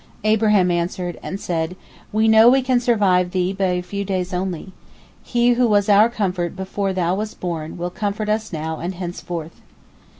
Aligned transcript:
Abraham 0.23 0.71
answered, 0.71 1.19
and 1.21 1.39
said, 1.39 1.75
"We 2.11 2.27
know 2.27 2.49
we 2.49 2.63
can 2.63 2.79
survive 2.79 3.29
thee 3.29 3.53
by 3.53 3.65
a 3.65 3.83
few 3.83 4.03
days 4.03 4.33
only. 4.33 4.73
He 5.21 5.53
who 5.53 5.67
was 5.67 5.89
our 5.89 6.09
Comfort 6.09 6.55
before 6.55 6.91
thou 6.91 7.13
wast 7.13 7.39
born, 7.39 7.77
will 7.77 7.91
comfort 7.91 8.27
us 8.27 8.51
now 8.51 8.79
and 8.79 8.95
henceforth." 8.95 9.61